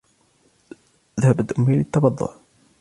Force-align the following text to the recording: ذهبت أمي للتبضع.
ذهبت 1.19 1.51
أمي 1.59 1.75
للتبضع. 1.75 2.33